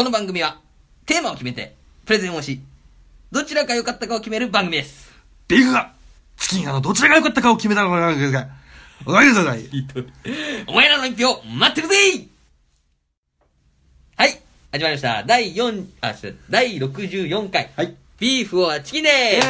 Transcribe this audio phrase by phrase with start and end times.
[0.00, 0.58] この番組は、
[1.04, 1.74] テーマを決めて、
[2.06, 2.62] プレゼンをし、
[3.30, 5.12] どちらが良かったかを決める番組です。
[5.46, 5.92] ビーフが、
[6.38, 8.48] チキンがのどちらが良かったかを決めたのが。
[10.66, 11.94] お前らの一票、待ってるぜ
[14.16, 14.40] はい、
[14.72, 15.22] 始まりました。
[15.24, 16.14] 第4、あ、
[16.48, 17.70] 第64回。
[17.76, 17.94] はい。
[18.18, 19.48] ビーフはチキンです。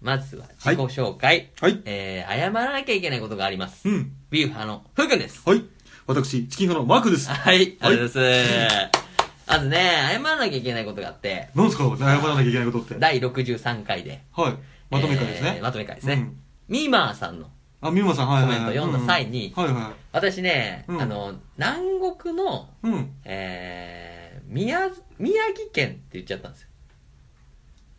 [0.00, 1.50] まずは自己紹介。
[1.60, 3.86] はいえー、謝らなきゃいけないことがあります。
[3.86, 4.12] うん。
[4.30, 5.42] ビーフ派のふうくんです。
[5.44, 5.62] はい。
[6.06, 7.28] 私、チキン派のマークです。
[7.30, 9.02] はい、ありがとうございます。
[9.46, 9.78] まずね、
[10.12, 11.84] 謝らなきゃいけないことがあって、何ですか？
[11.98, 12.96] 謝らなきゃいけないことって。
[12.98, 14.22] 第63回で。
[14.32, 14.54] はい。
[14.90, 15.62] まとめ会ですねえー。
[15.62, 16.14] まとめ会ですね。
[16.14, 16.36] うん
[16.68, 17.50] ミーマーさんの
[17.82, 18.42] あ、みまさん、はい。
[18.44, 21.82] コメント読んだ際にうんはいは私ね、うんあの、南
[22.16, 22.86] 国の、い。
[22.88, 23.10] うん。
[23.24, 26.68] えー、宮、宮城県って言っちゃったんですよ。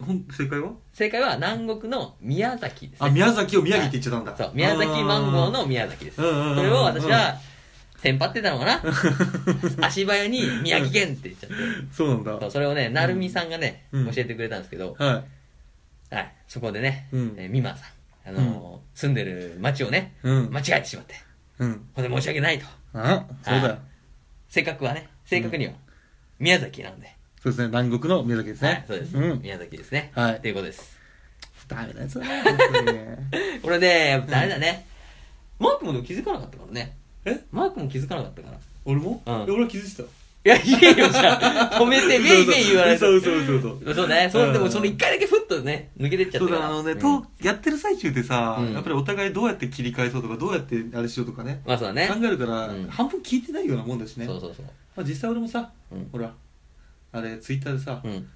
[0.07, 0.71] ほん、正解は？
[0.93, 3.07] 正解は南国の宮崎です、ね。
[3.07, 4.43] あ、宮崎を宮城って言っちゃったんだ。
[4.45, 6.15] そう、宮崎マンゴーの宮崎です。
[6.15, 7.35] それを私は、
[8.03, 8.83] テンパってたのかな？
[9.87, 11.55] 足早に宮城県って言っちゃって。
[11.93, 12.37] そうなんだ。
[12.41, 15.23] そうそれをね、なるみさんがね、うん教えてくれたんですけど、は
[16.11, 17.85] はい、そこでね、うんえーミマさ
[18.25, 20.27] ん、あのー住んでる町をね、い。
[20.27, 20.51] うん。
[20.51, 21.15] 間違えてしまって、
[21.59, 21.73] うん。
[21.75, 22.65] ここで申し訳ないと。
[22.93, 23.77] あ、そうだよ。
[24.49, 25.73] 正確はね、正確には、
[26.39, 27.07] 宮崎なんで。
[27.41, 29.17] そうですね、南国の宮崎ですはいね。、そうです。
[29.17, 29.41] うん。
[29.41, 30.11] 宮崎ですね。
[30.13, 30.99] はいっていうことです。
[31.69, 32.99] ダメなやつだね、本当に
[33.63, 34.85] これね、やっぱあれだね。
[35.59, 36.97] マークもでも気づかなかったからね。
[37.25, 37.43] え？
[37.51, 38.57] マークも気づかなかったから。
[38.57, 39.21] い俺も？
[39.25, 40.09] うんいや俺は気づいてた。
[40.43, 41.79] や、いいよ、じゃあ。
[41.79, 42.97] 止めて、メイメイ言われて。
[42.97, 43.95] そうそうそうそう。
[43.95, 46.39] そうね、そう、でもうんその一回だけふっとね、抜けてっちゃった。
[46.39, 52.09] そうだ、あのね、うんと、やってる最中でさ、うんやっぱりお互いどうやって切り返そうとか、どうやってあれしようとかね、まあそうだね。
[52.09, 54.25] 考えるから、うん半分聞いてないようなもんだしね。
[54.25, 54.65] そうそうそう。
[54.97, 56.33] まあ実際俺もさ、うんほら、
[57.13, 58.27] あれ、ツイッターでさ、うん。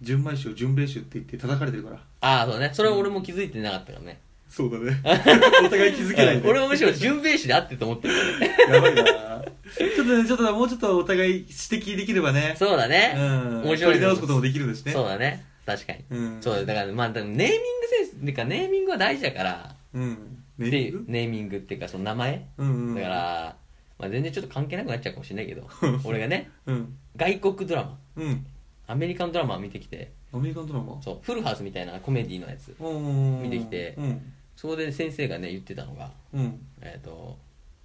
[0.00, 1.96] 純米酒、純米酒って言って叩かれてるから。
[2.22, 2.70] ああ、そうだね。
[2.72, 4.18] それは俺も気づいてなかったからね。
[4.50, 5.00] そうだね。
[5.64, 6.42] お互い気づけない。
[6.44, 8.56] 俺もむしろ純米酒で合ってると思ってるからね。
[8.68, 9.04] やばいな
[9.78, 12.56] ちょっとね、ちょっともうちょっとお互い指摘できればね。
[12.58, 13.14] そうだね。
[13.16, 13.62] うん。
[13.62, 14.92] 面白い取り直すこともできるですね。
[14.92, 15.44] そうだね。
[15.64, 16.04] 確かに。
[16.10, 16.38] うん。
[16.40, 20.12] そうだから、まあ、でもネーミングセンス、っていうか、ネーミングは大事だから、うん。
[20.12, 20.20] って
[20.58, 20.96] ネーミング？
[20.98, 22.46] いう、ネーミングっていうか、その名前？
[22.58, 22.94] うんうん。
[22.96, 23.56] だから、
[23.98, 25.68] まあ全然ちょっと関係なくなっちゃうかもしれないけど、
[26.04, 26.96] 俺がね、うん。
[27.16, 28.46] 外国ドラマ、うん。
[28.88, 31.00] アメリカンドラマを見てきて、アメリカンドラマ？
[31.02, 33.42] そう、フルハウスみたいなコメディのやつ、うん。
[33.42, 34.32] 見てきてうん。
[34.60, 36.60] そこで先生がね、言ってたのが、うん。
[36.82, 37.38] えっ、と、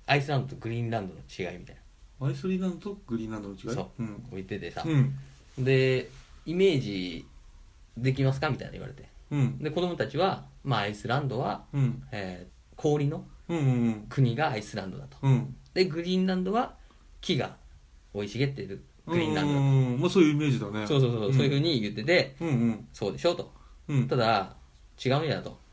[0.08, 1.78] アイスランドとグリーンランドの違いみたい
[2.20, 3.66] アイスリーランドとグリーンランドの違い？
[3.68, 3.74] な。
[3.76, 4.24] そう、うん。
[4.34, 5.16] 言っててさ、うん。
[5.58, 6.10] で、
[6.46, 7.26] イメージ
[7.96, 8.50] できますか？
[8.50, 9.08] みたいな言われて。
[9.32, 9.58] うん。
[9.60, 12.04] で、子供たちは、まあアイスランドは、うん。
[12.12, 13.58] えー氷のうん。
[13.58, 14.06] うん。
[14.10, 15.16] 国がアイスランドだと。
[15.22, 15.56] うん。
[15.74, 16.76] で、グリーンランドは
[17.22, 17.56] 木が
[18.14, 19.64] 生い茂っているグリーンランドだと。
[19.64, 20.02] うん。
[20.02, 20.86] まあそういうイメージだね。
[20.86, 22.88] そうそうそう、んそういうふうに言ってて、うんうん。
[22.92, 23.54] そうでしょと。
[23.88, 24.08] うん。
[24.10, 24.58] ただ、
[25.06, 25.64] 違うんやと。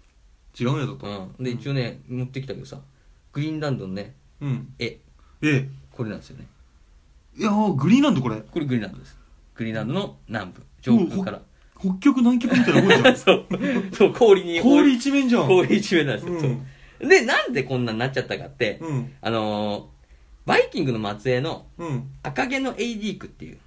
[0.59, 1.07] 違うんやぞと。
[1.39, 1.45] うん。
[1.45, 2.81] で、一応ね、持ってきたけどさ、
[3.33, 4.75] グリーンランドのね、うん。
[4.79, 4.99] 絵、
[5.43, 6.47] えこれなんですよね。
[7.39, 7.41] え。
[7.41, 8.37] いやーグリーンランドこれ。
[8.41, 9.17] これグリーンランドです。
[9.55, 11.41] グリーンランドの南部、上空から。
[11.79, 13.17] 北極南極みたいなもんじゃん。
[13.17, 13.47] そう、
[13.93, 15.49] そう、氷に、氷一面じゃん。
[15.49, 16.35] 氷一面なんですよ。
[16.35, 16.57] うんそう
[17.03, 19.13] で、なんでこんなになっちゃったかって、うん。
[19.21, 19.85] あのー、
[20.47, 22.11] バイキングの末裔のうん。
[22.23, 23.59] 赤毛のエイリークっていう、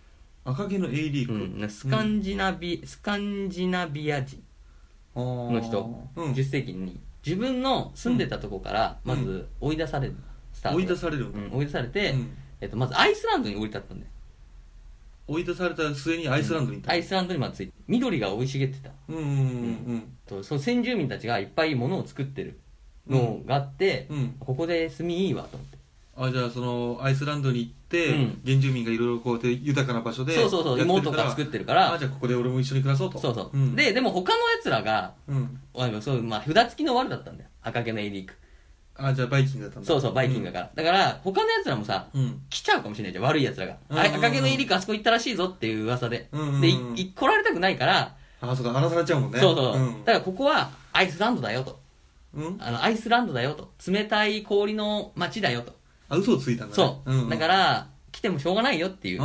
[0.45, 1.33] 赤毛のエイリーク。
[1.33, 4.41] うん、スカンジナビ、スカンジナビア人
[5.15, 6.31] のの人、うん。
[6.33, 10.15] 10世紀に自分の住んでたとこからまず追い出される、
[10.53, 10.77] スタート。
[10.77, 12.37] 追い出されるうん追い出されて、うん。
[12.61, 14.11] えっと、まずアイスランドに降り立ったんだよ。
[15.27, 16.91] 追い出された末にアイスランドに行った。
[16.91, 18.91] アイスランドにまず着いて緑が生い茂ってた。
[19.09, 19.23] うんうん。
[19.23, 19.27] う
[19.95, 20.17] ん。
[20.27, 22.59] とその先住民たちがいっぱい物を作ってる
[23.07, 24.17] のがあって、うん。
[24.17, 24.35] うん。
[24.39, 25.77] ここで住みいいわと思って
[26.17, 28.41] あ、じゃあその、アイスランドに行って、うん。
[28.45, 30.33] 原住民がいろいろこうやって豊かな場所で。
[30.33, 31.93] そうそうそう芋とか作ってるから。
[31.93, 33.19] あ、じゃあここで俺も一緒に暮らそうと。
[33.19, 35.59] そうそう、ん、ででも他のやつらがうん。
[36.01, 37.49] そうまあ札付きの悪だったんだよ。
[37.61, 38.33] 赤毛のエイリーク。
[38.97, 39.87] あ、じゃあバイキングだったんだ。
[39.87, 42.41] そうそうバイキングだから、だから他のやつらもさうん。
[42.49, 49.39] 来ちゃうかもしれないじゃん悪いやつらが、うんあ赤毛のエイリークあそこ行ったらしいぞっていう噂で、うんうんうんでいい来られたくないから、あ、そうか、荒らされちゃうもんね。
[49.39, 50.05] そうそう、ん。
[50.05, 51.79] だからここはアイスランドだよと。
[52.33, 52.57] うん。
[52.59, 53.71] あのアイスランドだよと。
[53.85, 55.74] 冷たい氷の街だよと
[56.09, 56.75] あ、嘘をついたんだね。
[56.75, 59.21] そう、ん、だから来てもしょうがないよっていう。
[59.21, 59.23] ふ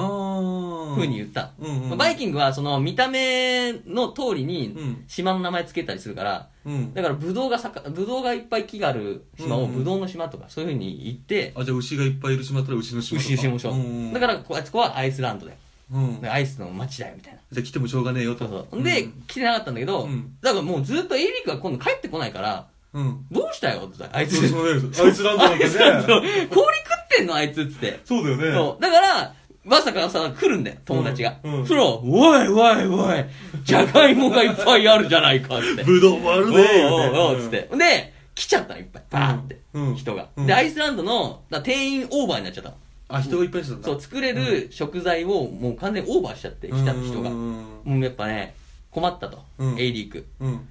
[1.02, 5.04] うに言った、うんうんまあバイキングはその見た目の通りうにん。
[5.06, 6.92] 島の名前つけたりするから、うん。
[6.92, 9.74] だからブドウがさかブドウがいっぱい木がある島をうんうん。
[9.76, 13.32] ブドウの島とかそういうふうに言って、あ、じゃあ牛がいっぱいいる島だったら牛の島とか。
[13.32, 13.74] 牛島しょ、う。
[13.74, 15.58] んうん、だからこあそこはアイスランドだよ。
[15.92, 16.20] うん。
[16.20, 17.38] でアイスの街だよみたいな。
[17.52, 18.48] じゃあ来てもしょうがねえよと。
[18.48, 18.66] そう。
[18.70, 20.36] そうで、来てなかったんだけど、うん。
[20.40, 23.02] だからもうずっとエイリックが今度帰ってこないからうん。
[23.02, 23.26] うん。
[23.30, 23.82] どうしたよ？
[23.86, 26.28] って言ったらあいつそうそうねアイスランドなんアイスランドね。
[26.50, 28.52] 氷食ってんのあいつっつってそうだよね。
[28.52, 28.82] そう。
[28.82, 29.34] だから、
[29.64, 31.36] まさかさ、来るんだよ、友達が。
[31.44, 31.98] うんうんそら、お
[32.36, 33.24] いおいおい、
[33.62, 35.84] じゃがいもがいっぱいあるじゃないかって。
[35.84, 37.68] ぶどうもあるおうねおうおうつって。
[37.76, 39.02] で、来ちゃったの、いっぱい。
[39.10, 39.60] バーって。
[39.74, 40.28] うん人が。
[40.36, 42.76] うんで、アイスランドの、だから定員オーバーになっちゃったの。
[43.10, 43.86] あ、人がいっぱいにしたんだ。
[43.86, 47.28] そう、作れる食材をもう完全にオーバーしちゃって、来た人が。
[47.28, 48.00] うもん。
[48.00, 48.54] うやっぱね、
[48.90, 49.44] 困ったと。
[49.58, 50.26] うんエイリーク。
[50.40, 50.68] うん。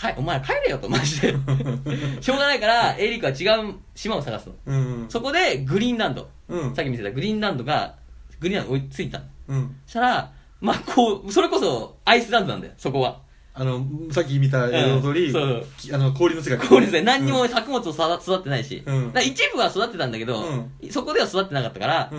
[0.00, 1.34] かお前ら帰れよと、マジで。
[2.20, 4.54] しょうがないから、エイリークは違う島を探すの。
[4.66, 5.06] うん。
[5.08, 6.28] そこで、グリーンランド。
[6.48, 6.74] うん。
[6.74, 7.96] さっき見せたグリーンランドが、
[8.40, 9.24] グリーンランド追いついたの。
[9.48, 9.76] うん。
[9.86, 13.20] そしたら、まあ、こう、それこそ、アイスランドなんだよ、そこは。
[13.52, 16.66] あの、さっき見た映像の通り、うんあの、氷の世界。
[16.66, 18.82] これですね、何にも作物を育育ってないし。
[18.86, 20.44] うん一部は育ってたんだけど、
[20.90, 22.18] そこでは育ってなかったから、うん。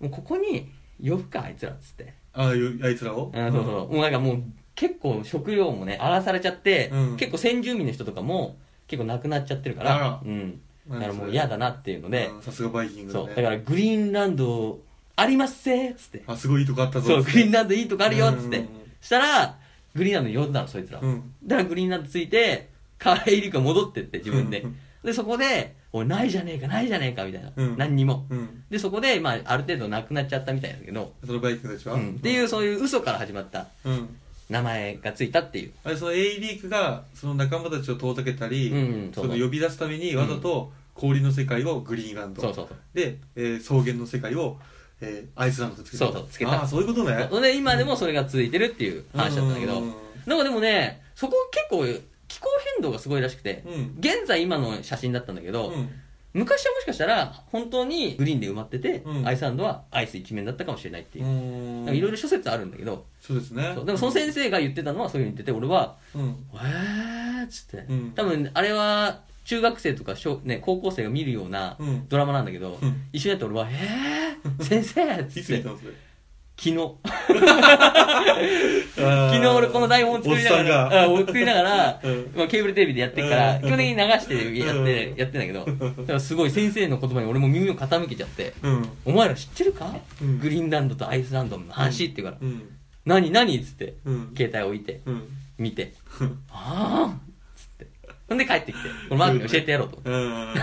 [0.00, 0.68] もうここに
[1.02, 2.14] 呼ぶか、あいつらっつって。
[2.32, 3.32] あああいつらを？
[3.34, 3.92] うん、そうそう。
[3.92, 4.42] もうなんかもう、
[4.80, 8.56] 結構食料もね、荒らされちゃって、うん結構先住民の人とかも、
[8.86, 10.58] 結構亡くなっちゃってるからあら、うん。
[10.88, 13.26] だからもう嫌だなっていうので、うんさすがバイキングだね。
[13.26, 13.36] そう。
[13.36, 14.80] だからグリーンランド、
[15.16, 16.22] ありますせっつって。
[16.26, 17.08] あ、すごいいいとこあったぞ。
[17.08, 18.68] そう、グリーンランドいいとこあるよっつってうん。
[19.02, 19.58] したら、
[19.94, 21.02] グリーンランド呼んだの、そいつらを。
[21.02, 21.34] うん。
[21.44, 24.76] だからグリーンランド着いて、カーレイリクが戻ってって、自分でうん。
[25.04, 27.52] で、そこで、おい、ないじゃねえか、ないじゃねえか、みたいな。
[27.54, 28.26] うん何にも。
[28.30, 28.62] うん。
[28.70, 31.94] で、そこで、まあ、ある程度なくなっちゃったみたいだけど、そのバイキングたちは？
[31.94, 32.10] うん。
[32.10, 34.16] っていう、そういう嘘から始まったうん。
[34.50, 35.72] 名前がついたっていう。
[35.84, 42.42] あれ、そのエイリークが、その仲間たちを遠ざけたり、うんうんそそうの呼び出すために、わざと氷の世界をグリーンランド。
[42.42, 42.78] そうそうそう。
[42.92, 44.58] で、えー草原の世界を、
[45.00, 46.04] えーアイスランドとつけた。
[46.06, 47.28] そうそうつけたああ、そういうことね。
[47.30, 49.94] そうで、今でもそれが続いてるっていう話だったんだけどうん、
[50.26, 51.84] なんかでもね、そこ結構、
[52.26, 53.96] 気候変動がすごいらしくて、うん。
[53.98, 55.90] 現在今の写真だったんだけど、うん。
[56.32, 61.28] 昔はもしかしたら本当にグリーンで埋まってて、うんアイスランドはアイス一面だったかもしれないっていうう。
[61.28, 61.76] ん。
[61.78, 63.72] なんかいろいろ諸説あるんだけど、そうですね。
[63.74, 66.36] そうでもその先生が言ってたのはそういうふうに言ってて、俺は、うん。
[66.54, 75.92] えーっつって、うん多分あれは中学生とか小、ね、高校生が見るようなうんドラマなんだけど、うん一緒になって俺は、えー、 先生っつっていつ見た、のそれ？
[76.60, 76.76] 昨日。
[77.24, 77.40] 昨
[79.00, 85.64] 昨日俺この台本作りながら、作りながら、うんまあ、ケーブルテレビでやってるから、うん基本的に流してやって、うんやってんだけど、
[86.02, 88.88] だからすごい先生の言葉に俺も耳を傾けちゃって、うん。
[89.06, 89.90] お前ら知ってるか、
[90.20, 92.62] うんグリーンランドとアイスランドの話って言うから、うん。
[93.06, 94.34] 何何っつって、うん。
[94.36, 95.22] 携帯置いて、うん。
[95.56, 95.94] 見て、
[96.52, 97.86] ああっつって。
[98.28, 100.02] ほんで帰ってきて、このマークに教えてやろうと。
[100.04, 100.54] うん。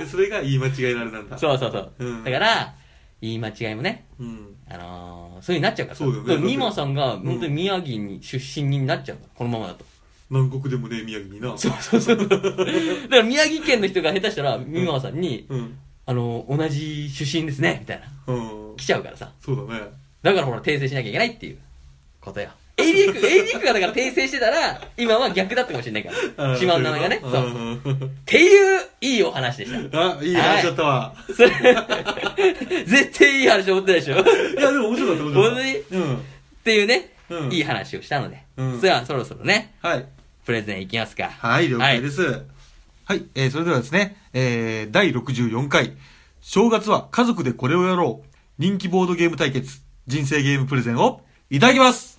[0.00, 1.38] でそれが言い間違いのあれなんだ。
[1.38, 1.92] そうそうそう。
[2.00, 2.74] うんだから、
[3.20, 4.54] 言い間違いもね、うん。
[4.68, 6.04] あのー、そういう風になっちゃうからさ。
[6.04, 9.84] そうだよねからニマさんが本当に宮城に出身になっちゃうから、このままだと。
[10.30, 11.58] 南国でもね、宮城にな。
[11.58, 12.16] そうそうそう。
[12.16, 15.78] だから宮城県の人が下手したら、ミマさんに、うん。
[16.06, 18.34] あの、同じ出身ですね、みたいな。
[18.34, 18.76] うん。
[18.76, 19.32] 来ちゃうからさ。
[19.44, 19.80] そうだね。
[20.22, 21.58] だからほら、訂正しなきゃいけないっていう
[22.22, 22.48] ことよ。
[22.76, 26.56] エイリーク、エイリークがだから訂正してたら、今は逆だったかもしれないから。
[26.56, 27.20] 島の名前がね。
[27.22, 27.32] そう。
[27.32, 29.98] うっていう、いいお話でした。
[29.98, 30.18] ん。
[30.18, 31.14] あ、いい話だったわ。
[31.34, 31.50] それ、
[32.84, 35.54] 絶対いい話思ってないでしょっいや、でも面白かった、面白かった。
[35.54, 36.02] 本当に？
[36.02, 36.24] うん。
[36.64, 38.42] ていうね、うんいい話をしたので。
[38.56, 40.06] うんそれはそろそろね、はい。
[40.44, 41.30] プレゼンいきますか。
[41.38, 42.42] はい、了解です。
[43.06, 45.92] はい、えー、それではですね、えー、第64回、
[46.40, 48.28] 正月は家族でこれをやろう、
[48.58, 51.20] 人気ボードゲーム対決、人生ゲームプレゼンを
[51.50, 52.18] いただきます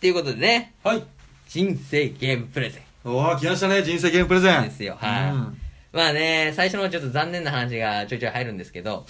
[0.00, 0.06] はい。
[0.06, 1.02] ということでね、はい。
[1.46, 2.82] 人生ゲームプレゼン。
[3.04, 4.62] おー、来ましたね、人生ゲームプレゼン。
[4.64, 5.56] ですよはいうん
[5.92, 9.04] まあね、最初のちょっと残念な話がちょいちょい入るんですけど、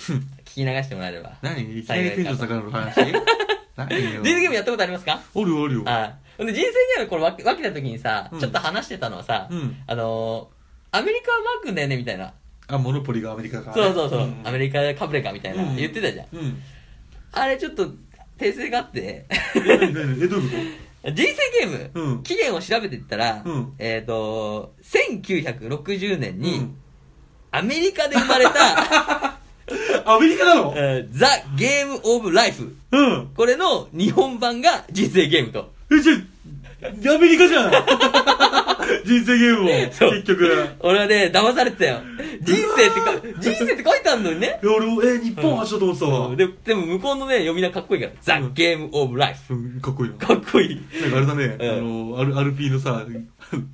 [0.47, 1.35] 聞き流してもらえれば。
[1.43, 1.79] 何？
[1.79, 2.97] いきなりの話？
[3.77, 4.23] 何よ。
[4.23, 5.21] 人生ゲームやったことありますか？
[5.35, 5.83] おるおるよ。
[5.85, 12.33] あほんで人生ゲームこれ分け分けた時にさ、うんちょっと話してたのはさ、うんあのー、アメリカはマークだよねみたいな。
[12.67, 16.27] あ、モノポリがアメリカから、そうそうそう、んアメリカでカブレかみたいな、うん言ってたじゃん。
[16.33, 16.63] うん。
[17.33, 17.91] あれちょっと
[18.41, 20.57] 訂正があって、え、何何え、どういうこ
[21.13, 26.75] 人生ゲーム、うん期限を調べていったら、うんえっ、と、1960年とに、
[27.51, 29.39] アメリカで生まれた、
[30.05, 30.73] アメリカなの？
[30.77, 32.75] えーザ・ゲーム・オブ・ライフ。
[32.93, 33.31] うん。
[33.37, 35.73] これの日本版が人生ゲームと。
[35.93, 37.71] え、じゃあ、アメリカじゃん
[39.05, 40.69] 人生ゲームも、そう結局。
[40.81, 42.01] 俺はね、騙されてたよ。
[42.41, 44.59] 人生ってか、 人生って書いてあるのにね。
[44.63, 46.27] 俺も、え、日本発祥と思ってたわ。
[46.29, 48.13] うんででも向こうのね、読み名かっこいいから。
[48.21, 49.55] ザ・うんゲーム・オブ・ライフ。
[49.55, 50.17] うんかっこいいな。
[50.17, 50.81] かっこいい。
[51.03, 53.05] なんかあれだね、うんあの、アル、アルピーのさ、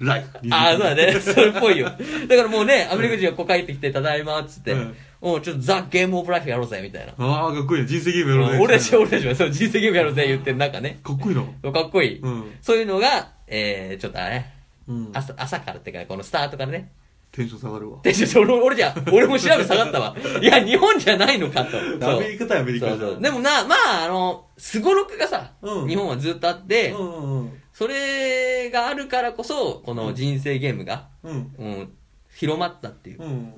[0.00, 0.54] ライフ。
[0.54, 1.20] ああ、そうだね。
[1.20, 1.86] それっぽいよ。
[2.28, 7.12] だからもうね、アメリカ人がこう帰ってきて、ただいま、っつってうん、もうちょっとザ・ゲーム・オブ・ライフやろうぜ、みたいな。
[7.18, 7.88] ああ、かっこいいね。
[7.88, 8.58] 人生ゲームやろうね。
[8.60, 10.98] 俺たち、俺たちはそう人生ゲームやろうぜ、言ってる中ね。
[11.04, 11.72] かっこいいな。
[11.72, 12.18] かっこいい。
[12.18, 12.50] うん。
[12.60, 14.44] そういうのが、えー、ちょっとあれ、
[14.88, 15.10] うん。
[15.12, 16.90] 朝、朝からってか、このスタートからね。
[17.32, 17.98] テンション下がるわ。
[18.02, 20.16] で、ちょ俺俺じゃ、 俺も調べ下がったわ。
[20.40, 21.78] いや、日本じゃないのかと。
[21.78, 23.22] アメリカ対アメリカじゃんそうそう。
[23.22, 27.62] でもな、まあ、あの、スゴロクがさ、うん日本はずっとあって、うんうんうん。
[27.74, 31.54] それがあるからこそ、この人生ゲームが、うん。
[31.58, 31.92] うん、
[32.34, 33.52] 広まったっていう、っうん。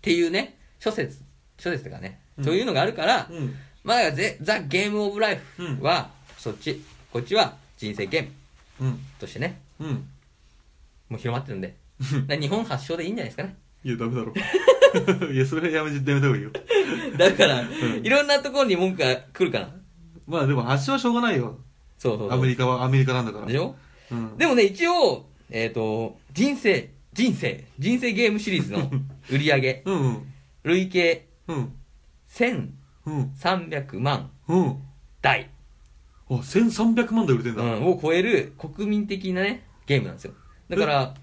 [0.00, 1.20] ていうね、諸説、
[1.58, 3.54] 諸説とかね、うんそういうのがあるから、うん。
[3.84, 6.82] まあ、ゼザ・ゲーム・オブ・ライフは、そっち、
[7.12, 8.30] こっちは人生ゲーム。
[8.80, 9.00] うん。
[9.18, 10.08] としてね、うん。
[11.08, 13.56] もう広まってるんで、だから日本発祥でいいんじゃないですかね。
[13.84, 14.32] いや、ダメだろ。
[15.32, 16.50] いや、それはやめて、やめた方がいいよ。
[17.18, 17.68] だから、ん
[18.04, 19.74] いろんなところに文句が来るかな。
[20.26, 21.58] まあでも、発祥はしょうがないよ。
[21.98, 22.38] そうそうそう。
[22.38, 23.46] アメリカはアメリカなんだから。
[23.46, 23.74] でしょ？
[24.10, 24.36] うん。
[24.38, 28.90] でもね、一応、えっ、と、人生、人生、人生ゲームシリーズの
[29.30, 30.32] 売り上げ、うんうん。
[30.64, 31.72] 累計うん。
[32.30, 32.72] 1300
[33.96, 34.02] うん。
[34.02, 34.76] 万うん。
[35.22, 35.50] 台、
[36.30, 37.62] あ、1300万台売れてんだ。
[37.62, 40.34] うん、を超える国民的なね、ゲームなんですよ。
[40.68, 41.14] だから、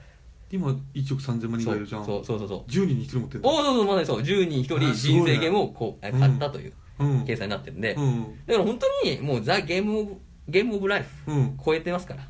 [0.52, 2.06] 今、1億3000万人そうがいるじゃん。
[2.06, 2.72] そうそうそうそう。
[2.72, 3.50] 10人に1人持ってんだ。
[3.50, 7.26] おお、そうそう、まさにそう、10人1人人生ゲームをこう、え買ったといううん。
[7.26, 8.24] 計算になってるんで、うん。
[8.46, 10.16] だから本当にもうザ・ゲームオブ、
[10.48, 11.58] ゲームオブライフうん。
[11.64, 12.24] 超えてますから。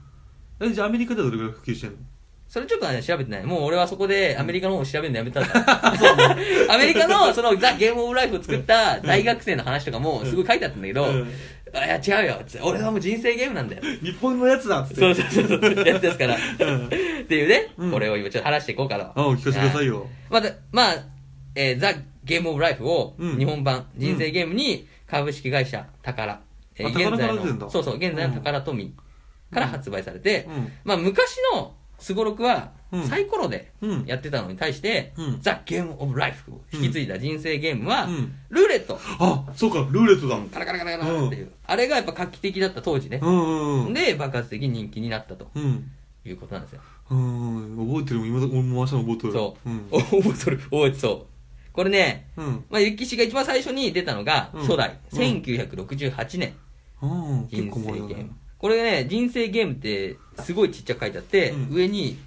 [0.62, 1.98] え、じゃあアメリカではどれぐらい普及してんの？
[2.48, 3.44] それちょっとね、調べてない。
[3.44, 5.50] もう俺はそこでアメリカの方を調べるのやめたんだ。
[5.98, 6.24] そうね。
[6.70, 11.28] アメリカのそのザ・ゲームオブライフを作った大学生の話とかもすごい書いてあったんだけど、うん
[11.76, 12.42] あいや違うよ。
[12.48, 13.82] つって俺はもう人生ゲームなんだよ。
[14.02, 15.02] 日本のやつだっつって。
[15.02, 15.86] そうそうそうそう。
[15.86, 16.36] やってますから。
[16.68, 19.04] うんっていうね、うんこれを今ちょっと話していこうかと。
[19.20, 20.08] あ、お聞かせくださいよ。
[20.30, 20.96] また、まあ、
[21.56, 26.40] えーザ・ゲームオブライフをうん日本版、人生ゲームに株式会社宝、
[26.78, 28.94] えーあ宝現在から出てんだの、そうそう、現在の宝富
[29.52, 30.72] から発売されて、うん。
[30.84, 34.06] まあ昔のスゴロクはうんサイコロでうん。
[34.06, 40.38] やってたのに対して、うんザ・ゲームオブライフを引き継いだ人生ゲームは、うんルーレット、あ、そうか、ルーレットだ。
[40.52, 43.20] カラカラカラカラっていう、あれがやっぱ画期的だった当時ね。
[43.22, 43.94] うんうんうん。
[43.94, 45.92] で、爆発的に人気になったとうん。
[46.26, 46.82] いうことなんですよ。
[47.12, 47.88] うん。
[47.88, 49.34] 覚えてるもん、今だ、俺も回したの覚えてる。
[49.34, 49.70] そう。
[49.70, 49.88] うん。
[49.92, 51.26] お覚えてる、覚えてそう。
[51.74, 52.66] これね、うん。
[52.70, 56.54] まあ、ゆきしが一番最初に出たのが、うん初代、うん1968年、
[57.02, 57.48] うん。
[57.50, 58.32] 結人構前だね生ゲーム。。
[58.58, 62.18] これね、人生ゲームって、すごいちっちゃく書いてあって、うん上に、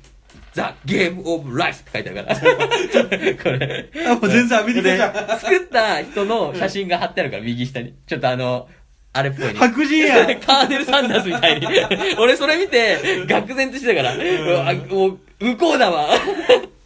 [0.53, 2.37] ザ・ゲーム・オブ・ライフって書いてあるから。
[3.43, 3.91] これ。
[4.07, 5.13] あ、もう全然アメリカじゃん。
[5.13, 7.95] で作った人の写真が貼ってあるから、右下に。
[8.07, 8.69] ちょっとあの、
[9.13, 9.55] あれっぽいね。
[9.55, 10.27] 白人やん。
[10.41, 11.67] カーネル・サンダースみたいに。
[12.19, 16.09] 俺それ見て、愕然としてたから、うわもう、向こうだわ。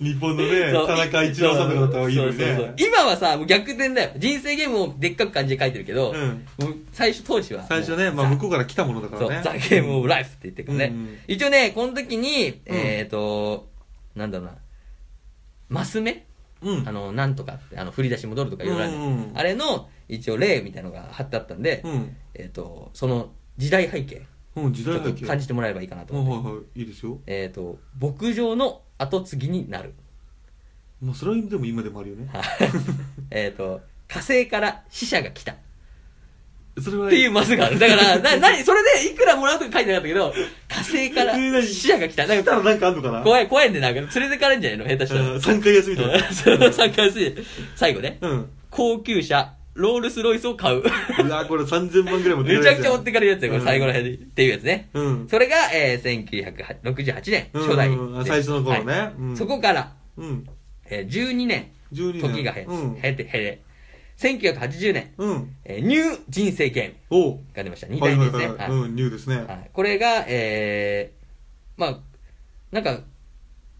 [0.02, 2.74] 日本のね、田中一郎さんとかだったらいいのにそうそうそうね。
[2.76, 4.10] 今はさ、もう逆転だよ。
[4.16, 6.44] 人生ゲームをでっかく漢字で書いてるけど、うん
[6.92, 7.64] 最初当時は。
[7.68, 9.40] 最初ね、まあザ向こうから来たものだからね。
[9.44, 10.86] ザ・ゲーム・オブ・ライフって言ってるからね。
[10.86, 13.68] うん一応ね、この時に、えっ、ー、と、
[14.16, 14.54] なんだろうな、
[15.68, 16.26] マス目？
[16.62, 16.88] うん。
[16.88, 22.16] あの、なんとかって、あの、振り出し戻るとかいろいろある、うんうんうんあれの、一応例みたいなのが貼ってあったんで、うん。
[22.34, 24.22] えっ、と、その時代背景、
[24.56, 25.22] うん、時ちょっと代。
[25.22, 26.48] 感じてもらえばいいかなとはい思って。
[26.48, 26.80] はいはい。
[26.80, 27.18] いいですよ。
[27.26, 29.94] えっ、と、牧場の後継ぎになる。
[31.00, 32.28] まあ、それはでも今でもあるよね。
[32.32, 32.42] はい
[33.30, 35.52] えっと、火星から死者が来た。
[35.52, 35.56] っ
[36.80, 37.78] それは、ていうマスがある。
[37.78, 40.32] だから、な、なに、それでいくらもらうとか書いてなかったけど、
[40.68, 41.66] 火星からえー何？
[41.66, 42.26] 死者が来た。
[42.26, 43.22] だ来たからら、なんかあんのかな？
[43.22, 44.84] 怖い、怖いんで、なんか、連れてかれんじゃないの？
[44.86, 45.22] 下手したら。
[45.36, 46.08] 3回休みとか。
[46.08, 47.44] うん そう、参加する。
[47.76, 48.50] 最後ね、うん。
[48.70, 50.82] 高級車、ロールスロイスを買う。
[50.82, 54.22] うわ、これ3000万ぐらい持ってめちゃくちゃ持ってかれるやつだよ、これうん最後の辺で。
[54.24, 54.90] っていうやつね。
[54.92, 55.28] うん。
[55.28, 56.26] それが、えー、
[56.82, 58.24] 1968年、うん初代うんうん。
[58.24, 60.46] 最初の頃ねはいうんそこから、うん。
[60.86, 62.22] えー、12年、12年。
[62.22, 62.96] 時が経うん。
[63.00, 63.62] 経て、経て、
[64.18, 65.56] 1980年、うん。
[65.64, 67.38] えーニュー人生ゲームおう。
[67.54, 67.86] が出ました。
[67.86, 68.46] 2はい代目ですね。
[68.46, 68.70] はいはい。
[68.70, 69.36] はいうん、ニューですね。
[69.36, 71.98] はいこれが、えー、まあ、
[72.70, 73.00] なんか、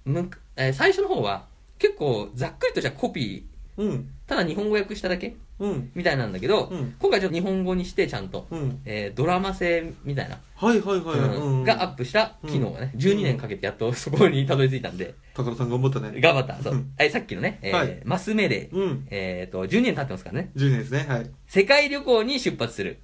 [0.05, 1.47] むくえー最初の方は、
[1.79, 3.45] 結構ざっくりとしたコピ
[3.77, 3.89] うん。
[3.91, 5.91] ー、ただ日本語訳しただけうん。
[5.95, 8.81] みたいなんだけど、うん今回ちょっと日本語にしてちゃんと、うん。
[8.85, 11.19] えードラマ性みたいな、はいはいはい。
[11.19, 11.65] うんうん。
[11.65, 16.21] がアップした機能がね、うん12年かけてやっとそこにたどり着いたんで、高田さん頑張ったね。
[16.21, 16.57] 頑張った。
[16.63, 16.75] そう。
[16.75, 19.07] うんはい、さっきのね、えーはいマス命令、うん。
[19.11, 20.51] えっ、と、12年経ってますからね。
[20.57, 21.07] 10年ですね。
[21.09, 21.31] はい。
[21.47, 22.99] 世界旅行に出発する。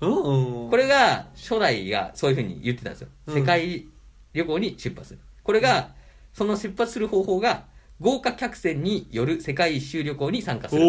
[0.00, 0.70] うんうん。
[0.70, 3.08] これが、初代がそういうふうに言ってたんですよ。
[3.28, 3.86] うん世界
[4.34, 5.20] 旅行に出発する。
[5.42, 5.90] これが、
[6.34, 7.64] その出発する方法が、
[8.00, 10.82] 豪華客船による世界一周旅行に参加する。
[10.82, 10.84] お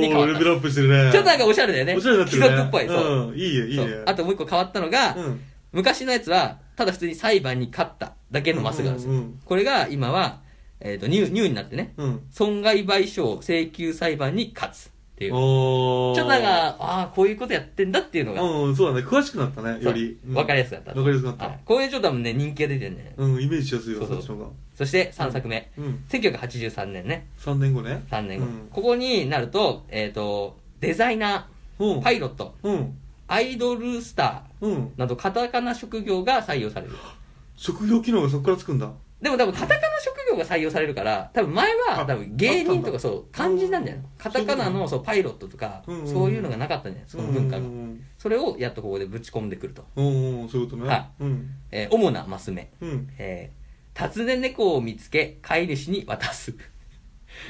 [0.00, 1.12] に変わったー、レベルアップしてるね。
[1.12, 1.96] ちょっとなんかおしゃれだよね。
[1.96, 2.48] おしゃれになってるね。
[2.48, 2.88] 貴族っぽい。
[2.88, 3.28] そう。
[3.28, 3.38] うん。
[3.38, 4.02] いいね、いいねそう。
[4.06, 5.40] あともう一個変わったのが、うん。
[5.72, 9.12] 昔のやつは、ただ普通に裁判に勝っただけのマスがあるんですよ。
[9.12, 10.40] うんうんこれが今は、
[10.80, 12.20] えっ、と、ニュー、ニューになってね、うん。
[12.30, 15.32] 損害賠償請求裁判に勝つっていう。
[15.32, 19.06] ちょっとなんか、ああ、こういうことやってんだっていうのが、うん、そうだね。
[19.06, 20.18] 詳しくなったね、より。
[20.34, 21.00] わかりやすくかった。
[21.00, 23.14] わかりやすくなったはいこういうちょっと多分ね、人気が出てるね。
[23.16, 25.72] うん、イメージしやすいよ、そうそうそして3作目。
[25.78, 26.04] うん。
[26.10, 27.26] 1983年ね。
[27.38, 28.04] 3年後ね。
[28.10, 28.44] 3年後。
[28.44, 31.88] うんここになると、えっ、と、デザイナうん。
[31.98, 32.98] ー、パイロット、うん。
[33.26, 34.72] アイドルスタうん。
[34.72, 36.92] ーなどカタカナ職業が採用される。
[37.56, 38.92] 職業機能がそこからつくんだ。
[39.22, 47.60] でも多分カタカナ職業が採用されるから、多分前はあ多分芸人とかそう、漢字なんじゃないのカタカナのそうパイロットとか、うんうんそういうのがなかったんじゃないその文化がう。
[47.62, 48.00] ん。
[48.18, 49.84] それをやっとここでぶち込んでくると。
[49.94, 50.88] そういうことね。
[50.88, 51.50] はうん。
[51.70, 52.70] えー主なマス目。
[52.80, 53.08] うん。
[53.18, 56.54] えー、尋ね猫を見つけ、飼い主に渡す。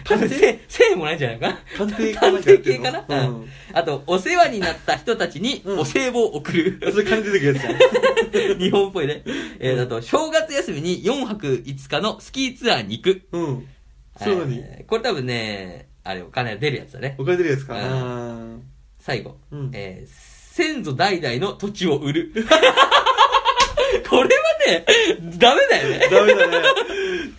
[0.05, 1.59] 探偵せ、せもないんじゃないかな？
[1.79, 6.79] 探偵か探偵系かな、ううんん、あと、お世話になった人たちにうんお歳暮を送る。
[6.93, 8.59] それ金出てくるやつじゃん。
[8.59, 9.23] 日本っぽいね。
[9.59, 13.23] えー、あと、正月休みに4泊5日のスキーツアーに行く。
[13.33, 13.67] うん。
[14.19, 17.15] そうなにえーこれ多分ね、あれ、お金が出るやつだね。
[17.19, 17.75] お金出るやつか。
[17.75, 18.59] うんあ
[18.99, 22.33] 最後、うんえー先祖代々の土地を売る。
[24.09, 24.27] これは
[24.67, 24.85] ね、
[25.39, 26.07] ダメだよね。
[26.07, 26.57] ーダメだね。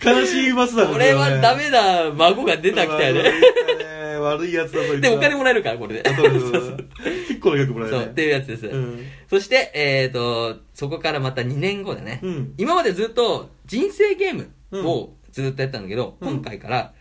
[0.04, 0.92] 悲しいマスだね。
[0.92, 3.22] これはダメな孫が出たきたよね。
[3.22, 3.98] ね。
[4.18, 6.14] 悪いやつだそいつで、お金ももらえるから、これで。
[6.14, 6.88] そうそうそうそう
[7.28, 8.02] 結構な額もらえそう。
[8.02, 8.66] っていうやつです。
[8.66, 9.06] うん。
[9.28, 12.20] そして、えっ、と、そこからまた2年後だね。
[12.22, 12.54] うん。
[12.58, 16.92] 今までずっと人生ゲームをずっとやったんだけど、うん今回から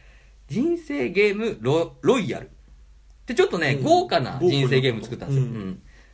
[0.47, 2.49] 人生ゲームロロイヤル。
[3.25, 5.47] で、ちょっとね、うん豪華な人生ゲーム作ったんですよ。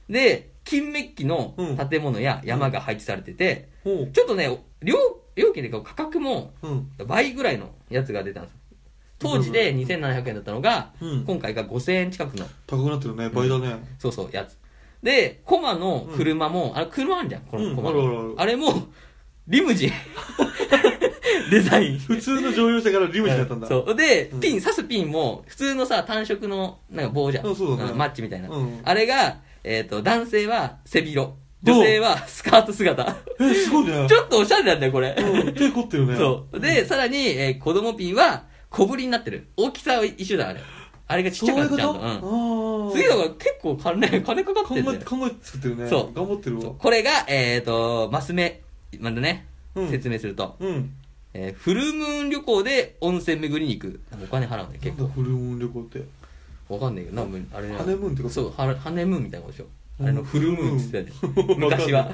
[0.09, 4.11] で、金メッキのうん建物や山が配置されてて、ほう。
[4.11, 4.47] ちょっとね、
[4.81, 4.95] 料
[5.35, 6.91] 料金で価格もうん。
[7.07, 8.59] 倍ぐらいのやつが出たんですよ。
[9.19, 13.29] 当時で2700円だったのが、うん今回が5000円近くの、高くなってるね。
[13.29, 13.77] 倍だね。
[13.99, 14.57] そうそう、やつ。
[15.01, 18.33] で、コマの車も、あれ車あんじゃん、このコマの。
[18.37, 18.87] あれも、
[19.47, 19.91] リムジン。
[21.51, 21.99] デザイン。
[21.99, 23.67] 普通の乗用車からリムジンだったんだ。
[23.67, 23.95] そう。
[23.95, 27.45] で、うんピン、刺すピンも、普通のさ、単色の、なんか棒じゃん。
[27.45, 27.51] マ
[28.05, 28.49] ッチみたいな。
[28.49, 31.31] うんあれが、えっ、と、男性は背広。
[31.63, 33.15] 女性はスカート姿。
[33.39, 34.05] え、すごいね。
[34.09, 35.15] ちょっとおしゃれなんだよ、これ。
[35.17, 35.53] うん。
[35.53, 36.15] 手凝ってるね。
[36.19, 36.59] そう。
[36.59, 39.47] で、さらに、えー子供ピンは小ぶりになってる。
[39.55, 40.59] 大きさは一緒だ、あれ。
[41.07, 42.91] あれがちっちゃくなっちゃうとうん。
[42.91, 45.05] 次のが結構金、金かかってんだよ考えて、。
[45.05, 45.89] 考えて作ってるね。
[45.89, 46.71] そう頑張ってるわ。
[46.77, 48.61] これが、えっ、と、マス目、
[48.99, 50.91] まだね、うん説明すると、うん。
[51.33, 54.01] えーフルムーン旅行で温泉巡りに行く。
[54.21, 55.07] お金払うね、結構。
[55.07, 56.03] フルムーン旅行って。
[56.69, 57.21] わかんないけど、な
[57.53, 58.33] あれねハネムーンってこと？
[58.33, 59.65] そう、ハハネムーンみたいなことでしょ。
[59.65, 61.55] うんあれのフルムーンって言ってたよね。
[61.59, 62.09] 昔は。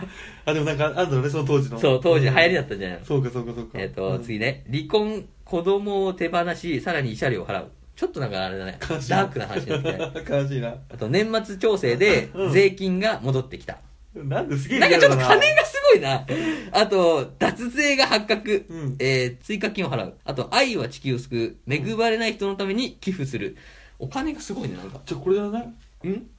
[0.45, 1.79] あ、でもなんか、あんだろうね、その当時の。
[1.79, 2.59] そう、当時流行りだ。
[2.61, 2.99] だったじゃない。
[3.05, 3.79] そうか、そうか、そうか。
[3.79, 7.67] えっ、と、うん次ね、離婚、子供を手放し、さらに慰謝料を払う。
[7.95, 10.11] ちょっとなんかあれだね、悲しいダークな話になってね。
[10.29, 10.75] 悲しいな。
[10.89, 13.77] あと、年末調整でうん税金が戻ってきた。
[14.13, 16.25] なんですげえなんかちょっと金がすごいな。
[16.73, 18.65] あと、脱税が発覚。
[18.69, 20.13] うんえー追加金を払う。
[20.25, 21.73] あと、愛は地球を救う。
[21.73, 23.55] 恵まれない人のために寄付する。
[23.99, 24.99] お金がすごいね、なんか。
[25.05, 25.63] じゃあこれじゃない？
[25.63, 25.71] ん？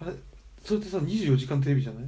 [0.00, 0.12] あれ？
[0.64, 2.04] それってさ、24時間テレビじゃない？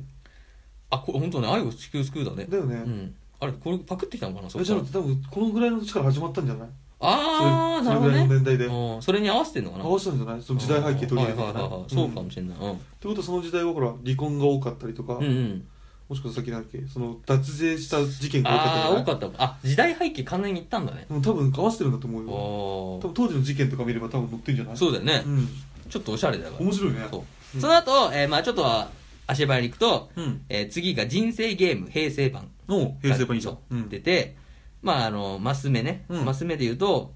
[0.91, 2.47] あ、これ本当ね、愛は地球を救うだね。
[2.49, 2.77] だよね。
[2.77, 3.15] うん。
[3.41, 6.69] あれ、これパクってきたのかなそえっからじゃあ多分、このぐらいの年から始まったんじゃない？
[7.01, 8.35] あー、なるほどそれぐらいのね。
[8.37, 8.67] 年代で。
[8.67, 9.85] うん、それに合わせてんのかな？
[9.85, 10.43] 合わせたんじゃない？
[10.43, 12.59] その時代背景取り入れてはいはいはいはいそうかもしれない。
[12.59, 12.73] うん。
[12.73, 15.69] ってことはその時代はほら、離婚が多かったりとか、うんうん。
[16.13, 19.03] もしくはさっきなんだっけ、その脱税した事件が多かったあー、んじゃない？
[19.03, 19.45] 多かった。
[19.45, 21.07] あ、時代背景完全にいったんだね。
[21.09, 22.29] うん多分合わせてるんだと思うよ。
[22.31, 24.77] お多分当時の事件とか見れば多分載ってんじゃない？
[24.77, 25.29] そうだよねう。
[25.31, 25.49] ん。
[25.89, 26.53] ちょっとおしゃれだよ。
[26.61, 26.99] 面白いね。
[27.11, 27.23] そう
[27.55, 28.91] うんその後、えーまあちょっとは
[29.27, 30.43] 足早に行くと、うん。
[30.51, 33.59] えー次が人生ゲーム平成版の平成版いいじゃん。
[33.71, 33.89] うん。
[33.89, 34.37] 出て、
[34.83, 36.05] まああの、マス目ね。
[36.11, 37.15] うんマス目で言うと、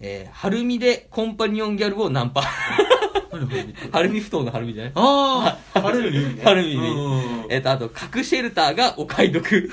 [0.00, 2.42] えー、晴海でコンパニオンギャルをナンパ。
[3.34, 4.92] 何これ見て晴海不当の晴海じゃない？
[4.94, 6.42] ああ晴れる意味ね。
[6.44, 9.70] 晴れる意味うんうんうんえっ、と、あと、核シェルターがお買い得。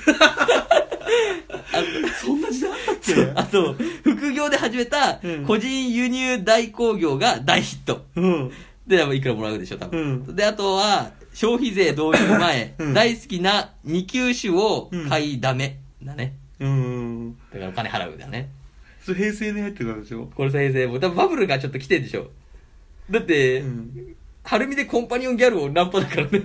[2.22, 3.32] そんな時代あったっけ？
[3.36, 8.06] あと、副業で始めたうん個人輸入代行業が大ヒット。
[8.16, 8.52] うん。
[8.88, 10.00] で、いくらもらうでしょ、多分。
[10.28, 15.78] うんで、あとは、消費税導入前、うん大好きな二級種を買いだめ。
[16.04, 16.34] だね。
[16.60, 17.38] うん。
[17.54, 18.50] だからお金払うだね。
[19.04, 20.30] それ平成に入ってるからでしょ？
[20.36, 22.30] これ先生、もう多分バブルがちょっと来てんでしょ。
[23.12, 24.16] だって、うん。
[24.44, 26.42] はるみでコンパニオンギャルをナンパだからね。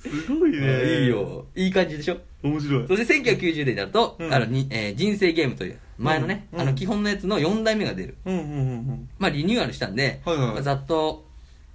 [0.00, 1.02] すごいね。
[1.02, 1.08] いい。
[1.08, 1.46] よ。
[1.54, 2.16] いい感じでしょ？
[2.42, 2.88] 面白い。
[2.88, 8.16] そして1990年になると、うんあのに、えー人生ゲームという、前のね、うんあの基本のやつの4代目が出る。
[8.24, 9.08] うんうんうんうん。
[9.18, 11.24] まあリニューアルしたんで、はいはいまあざっと、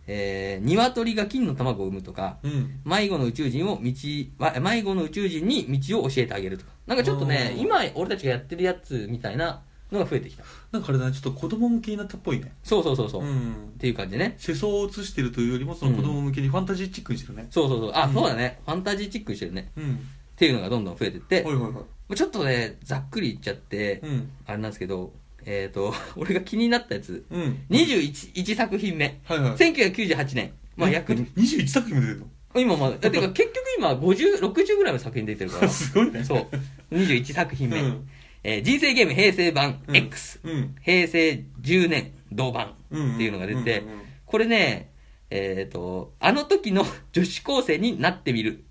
[0.08, 2.82] えー、鶏が金の卵を産むとか、うん。
[2.84, 3.92] 迷子の宇宙人を道、
[4.40, 6.72] わ迷子の宇宙人に道を教えてあげるとか。
[6.88, 10.44] なんかちょっとね、うん今俺たちがやってるやつみたいなのが増えてきた。
[10.72, 12.52] なんかあれだね、ちょっと子供向けになったっぽいね。
[12.64, 13.24] そうそうそうそう。
[13.24, 13.74] っん。
[13.80, 14.36] ていう感じでね。
[14.38, 17.48] 世相を映してるというよりも、その子供向けにファンタジーチックにしてるね。
[17.50, 17.92] そうそうそう。
[17.94, 18.60] あ、うんそうだね。
[18.66, 19.72] ファンタジーチックにしてるね。
[19.78, 19.94] うん。
[19.94, 19.98] っ
[20.36, 22.16] ていうのがどんどん増えてって、はいはいはい。
[22.16, 24.30] ちょっとね、ざっくり言っちゃって、うん。
[24.46, 25.14] あれなんですけど、
[25.46, 27.60] えっ、と、 俺が気になったやつ、うん。
[27.70, 29.20] 21一作品目。
[29.24, 29.52] はいはい。
[29.54, 30.52] 1998年。
[30.76, 32.28] まあ、約、21作品も出てるの？
[32.56, 35.70] 今まだ、てか結局今50、60ぐらいの作品出てるから。
[35.70, 36.24] すごいね。
[36.24, 36.48] そう。
[36.96, 37.80] 21作品目。
[37.80, 38.10] うん
[38.48, 40.76] えー人生ゲーム平成版うん X、うん。
[40.82, 43.16] 平成10年同版うん。
[43.16, 43.84] っていうのが出て、
[44.26, 44.94] これね、
[45.30, 48.64] えっ、と、あの時の女子高生になってみる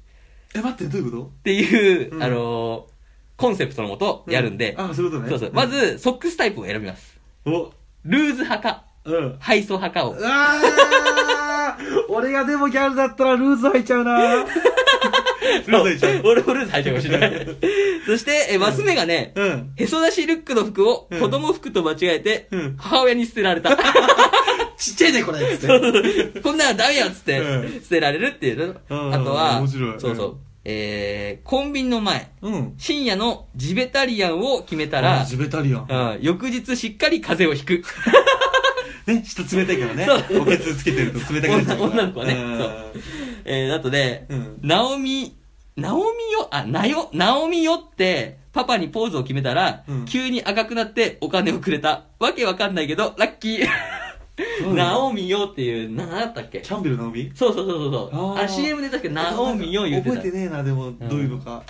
[0.55, 2.97] え、待って、どういうこっていう、うんあのー
[3.37, 5.29] コンセプトのもととやるんで、あ、そういうことね。
[5.29, 5.51] そうそう。
[5.53, 7.21] ま、ず、ソックスタイプを選びます。
[7.45, 7.71] お、
[8.03, 9.37] ルーズ派か、うん。
[9.39, 10.17] ハイソ派かを。
[10.19, 14.47] あー 俺がでもギャルだったらルーズ履いちゃうな。
[16.25, 17.47] 俺もルーズ履いちゃうかもしれない。
[18.07, 19.73] そして、え、マス目がね、うん。
[19.77, 23.77] へそ出しルックの服をうん子供服と間違えてうん、母親に捨てられた。
[24.79, 26.41] ちっちゃいね、これつって。
[26.41, 29.63] こんなのダメよっつってうん捨てられるっていうあとは
[29.99, 30.37] そうそう。
[30.69, 32.75] えー、コンビニの前、うん。
[32.77, 35.87] 深夜のジベタリアンを決めたあら、ジベタリアン。
[35.89, 37.85] うん翌日しっかり風邪をひく。
[39.07, 40.05] ね、下冷たいからね。
[40.05, 41.83] そうおけつつけてると冷たくなっちゃう。
[41.83, 42.73] 女の子はねうんそう
[43.47, 45.37] えー、あとで、うんナオミ、
[45.77, 52.05] ナオミよ、あ、なよ、ナオミよって、パパにポーズを決めたら、うん急に赤くなってお金をくれた。
[52.19, 53.67] わけわかんないけど、ラッキー。
[54.75, 56.61] ナオミよっていう、な、なんだったっけ？
[56.61, 58.39] キャンベル直美そうそうそうそうそう。
[58.39, 60.17] あ CM で確かナオミよ言ってた。
[60.17, 61.63] 覚えてねえな、でも、どういうのか。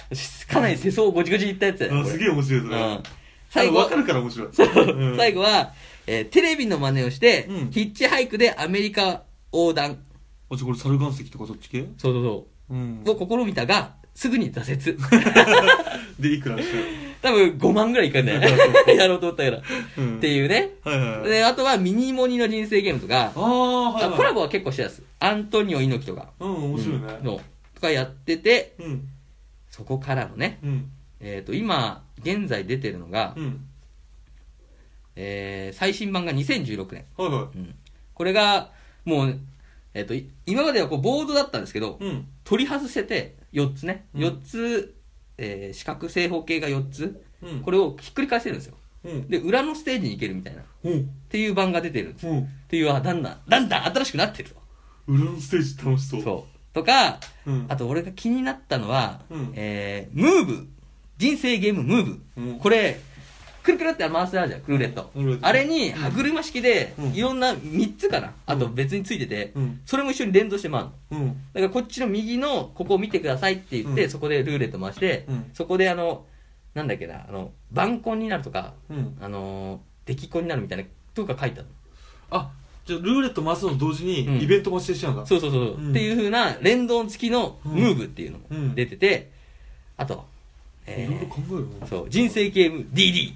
[0.48, 2.76] かなり世相をごちごち言ったやつすげえ面白い、それ。
[2.76, 3.02] うん
[3.48, 4.48] 最後わかるから面白い。
[4.48, 5.72] うん最後は、
[6.08, 9.98] えーテレビの真似をして、うんヒッチハイクでアメリカ横断。
[10.50, 11.88] あ、じゃあこれ、猿岩石とかそっち系？
[11.98, 13.10] そうそうそうんう。。
[13.10, 14.98] を試みたが、すぐに挫折。
[16.18, 16.64] で、いくらし
[17.22, 17.28] た？
[17.28, 18.48] 多分5万ぐらいいくんだよね。
[18.96, 19.62] やろうと思ったから。
[19.98, 20.70] うんっていうね。
[20.84, 21.28] はいはいはい。
[21.30, 24.12] で、あとはミニモニの人生ゲームとか、ああ、はいはい。
[24.14, 25.02] あコラボは結構してたです。
[25.18, 26.28] アントニオ猪木とか。
[26.38, 27.26] うん、面白いねうん。
[27.26, 27.40] の
[27.74, 29.08] とかやってて、うん。
[29.70, 30.90] そこからのね、うん。
[31.20, 33.66] えっ、と、今、現在出てるのが、うん。
[35.16, 37.04] えー、最新版が2016年。
[37.16, 37.74] はいはうん。
[38.14, 38.70] これが、
[39.04, 39.38] もう、
[39.96, 42.04] えっ、と、い今まではこうボードだったんですけど、い。
[42.04, 42.26] うん。
[42.44, 44.06] 取り外せて、4つね。
[44.14, 44.94] うん4つ、
[45.38, 47.24] えー四角正方形が4つ。
[47.42, 47.60] うん。
[47.62, 48.74] これをひっくり返せるんですよ。
[49.04, 49.28] うん。
[49.28, 50.62] で、裏のステージに行けるみたいな。
[50.62, 51.10] っうん。
[51.28, 52.26] ていう版が出てるんです。
[52.26, 52.48] っうん。
[52.68, 54.56] ていう、あ、だんだん、だんだん新しくなってると。
[55.06, 56.22] 裏のステージ楽しそう。
[56.22, 56.74] そう。
[56.74, 57.66] とか、うん。
[57.68, 60.68] あと俺が気になったのは、うんえー、ムーブ。
[61.16, 62.22] 人生ゲームムーブ。
[62.36, 63.00] うんこれ、
[63.66, 65.10] くるくるって回すあるじゃん、クルーレット。
[65.42, 68.32] あれに歯車式でうん、いろんな3つかな。
[68.46, 69.80] あと別についてて、うん。
[69.84, 70.92] それも一緒に連動して回るの。
[71.10, 71.28] うん。
[71.52, 76.24] だからこっちの右のここを見てくださいって言って、うんそこでルーレット回して、うんそこであの、
[76.74, 79.18] なんだっけな、あの、番コンになるとか、うん。
[79.20, 81.68] あのー、出来コンになるみたいなとか書いてある
[82.30, 82.50] あ、
[82.84, 85.26] じゃあルーレット回すのと同時に、うんイベントもしてしちゃうんだ。
[85.26, 89.32] そうそうそう、うんっていう風な連動付きのムーブっていうのうんも出てて、
[89.96, 90.24] あと、
[90.86, 91.88] えいろいろ考える。
[91.88, 93.34] そう、人生ゲーム DD、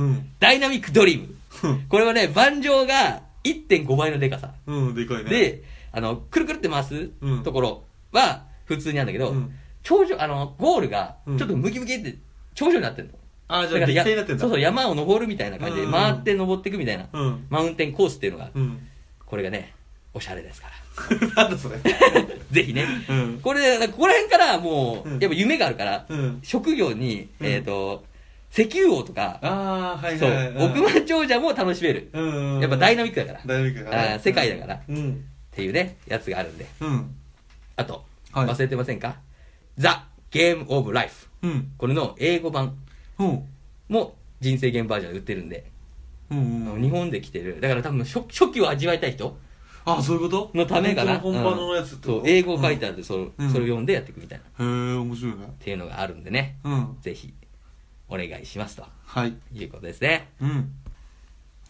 [0.00, 0.30] うん。
[0.38, 1.34] ダイナミックドリーム。
[1.62, 4.52] うんこれはね、盤上が1.5倍のデカさ。
[4.66, 9.52] うん、でかいね。、で、あの、くるくるって回すうんところは普通にあるんだけど、うん。
[9.82, 12.16] 頂上、あの、ゴールがうんちょっとムキムキって
[12.54, 13.12] 頂上になってんの。
[13.48, 14.26] あ、じゃあになってんだ。
[14.38, 17.46] そうそう、山を登るみたいな感じでうん回って登っていくみたいな、うん。
[17.50, 18.78] マウンテンコースっていうのが、うん。
[19.26, 19.74] これがね、
[20.14, 20.68] おしゃれですか
[21.36, 21.76] なんだそれ。
[21.76, 21.82] ら。
[22.50, 22.84] ぜひね。
[23.08, 23.40] うん。
[23.42, 26.40] これ、ここら辺からもう、うんやっぱ夢があるから、うん。
[26.42, 28.04] 職業に、うんえっ、と、
[28.52, 32.10] 石油王とか、あー、はいそうはいはい。、億万長者も楽しめる。
[32.12, 32.60] うん。
[32.60, 33.40] やっぱダイナミックだから。
[33.46, 34.74] ダイナミックだから世界だから。
[34.74, 35.24] っうん。
[35.52, 36.66] ていうね、やつがあるんで。
[36.80, 37.14] うん。
[37.76, 39.16] あと、はい忘れてませんか？
[39.78, 41.28] ザ・ゲーム・オブ・ライフ。
[41.42, 41.72] うん。
[41.78, 42.76] これの英語版
[43.18, 43.44] うん。
[43.88, 45.64] も人生ゲームバージョンで売ってるんで、
[46.30, 46.74] うん。
[46.74, 46.82] うん。
[46.82, 47.60] 日本で来てる。
[47.60, 49.36] だから多分初初期を味わいたい人
[49.84, 50.50] あ、そういうこと？
[50.54, 51.18] のためかな。
[51.20, 52.08] 本場のやつと？
[52.08, 54.64] そう、英語書いてあって、それうんそれを読んでやっていくみたいな。
[54.64, 55.38] っへえ、面白いね。
[55.58, 56.96] ていうのがあるんでね、うん。
[57.00, 57.32] ぜひ、
[58.10, 59.34] お願いしますとはい。
[59.54, 60.28] いうことですね。
[60.40, 60.70] うん。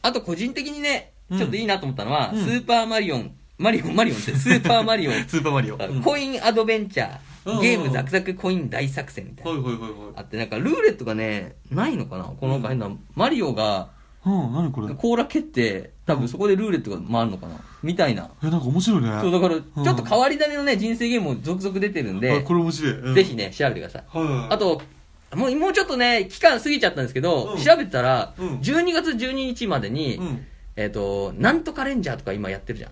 [0.03, 5.76] あと個人的にね、うんちょっといいなと思ったのは、うんスーパーマリオン、マリオン、マリオンって、スーパーマリオン、 スーパーマリオ。
[5.76, 9.53] うんコインアドベンチャうんー、ゲームザクザクコイン大作戦みたいな。
[9.53, 9.92] はいはいはいはい。
[10.16, 13.88] あって、なんかルーレットがね、ないのかなこのなんか変な、マリオが、
[14.26, 14.92] うん、何これ？
[14.94, 18.29] 甲羅蹴って、多分そこでルーレットが回るのかなみたいな。
[18.42, 19.09] え、なんか面白いね。
[19.22, 22.92] そう、だから、ちょっと変わり種のね、人生ゲームも続々出てるんあでこ、れ面白い。
[22.92, 23.35] うんぜひ。
[23.37, 24.03] ね、調べてください。
[24.50, 24.83] あ、と、
[25.35, 30.47] もう、もうちょっとね、期間過ぎちゃったんですけど、うん調べたら、うん12月12日までに、うん。
[30.77, 32.90] えっ、と、なんとかレンジャーとか今やってるじゃん。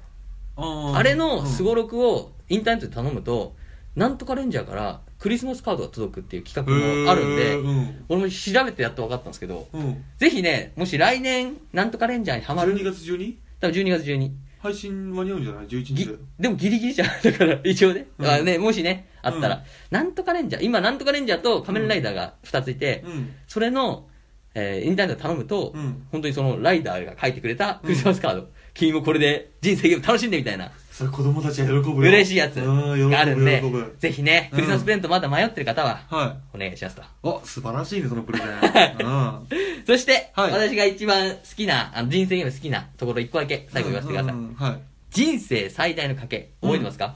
[0.57, 3.55] あーあれのすごろくをインターネットで頼むと、
[3.97, 8.05] なんとかレンジャーからクリスマスカードが届くっていう企画もあるんで、うん。
[8.09, 10.05] 俺も調べてやっと分かったんですけど、うん。
[10.19, 13.37] ぜひね、もし来年、なんとかレンジャーにハマる、12月 12?
[13.61, 14.31] 多分12月12。
[14.61, 16.15] 配信間に合うんじゃない ?11 日ぎで。
[16.39, 17.09] でもギリギリじゃん。
[17.23, 18.07] だから、 一応ね。
[18.19, 23.31] うんあね、もしね、あったら、うんなんとかレンジャー、今なんとかレンジャーと仮面ライダーが2ついて、うん。
[23.47, 24.07] それの、
[24.55, 32.11] えーインターネットで頼むと、うん本当にそのライダーが書いてくれたクリスマスカード、君もこれで人生ゲーム楽しんでみたいな、それ子供たちは喜ぶよ。
[32.11, 32.63] 嬉しいやつう
[33.07, 33.63] んがあるんで
[34.01, 37.03] ぜひね、クリスマスプレゼントまだ迷ってる方は、はお願いしますと。
[37.03, 37.05] い。
[37.23, 38.49] あ、素晴らしいね、そのプレゼン。
[39.07, 39.47] うん。
[39.87, 44.33] そして、はい私が一番好きな、あの人生ゲーム好きなところ一個だけ最後言わせてください。
[44.33, 44.81] うんうんうんはい。
[45.13, 47.15] 人生最大の賭け、覚えてますか、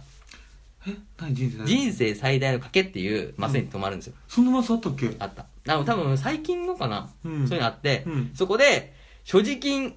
[0.87, 0.95] え？
[1.21, 4.14] 何人生だ人生最大の賭けっていうマスに止まるんですよ。
[4.29, 5.11] そんなマスあったっけ？
[5.18, 5.47] あった。
[5.66, 9.97] あの、多分最近のかな、うんそういうのあって、うんそこで、所持金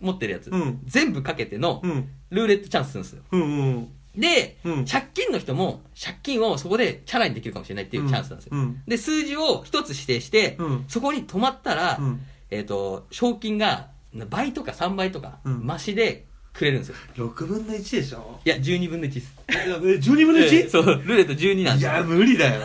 [0.00, 2.08] 持ってるやつ、うん全部かけてのうん。
[2.30, 3.22] ルーレットチャンスするんですよ。
[3.32, 3.44] うんう
[3.80, 3.88] ん。
[4.16, 8.52] で、うん借金の人も借金をそこでチャラにできるかもしれないっていうチャンスなんですよ。
[8.56, 8.82] うん。
[8.86, 12.20] で、数字を一つ指定して、うんそこに止まったら、うん。
[12.50, 13.88] えっ、と、賞金が
[14.30, 16.94] 倍とか3倍とか、うん増しでくれるんですよ。
[17.16, 18.40] 6分の1でしょ？
[18.44, 19.34] いや、12分の1です。
[19.48, 20.70] え12分のえ 1?
[20.70, 21.92] そう、ルーレット12なんですよ。
[21.92, 22.62] いや、無理だよ。